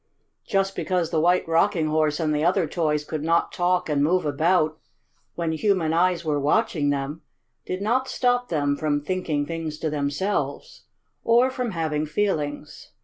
[0.47, 4.25] Just because the White Rocking Horse and the other toys could not talk and move
[4.25, 4.79] about
[5.35, 7.21] when human eyes were watching them,
[7.67, 10.85] did not stop them from thinking things to themselves,
[11.23, 12.93] or from having feelings.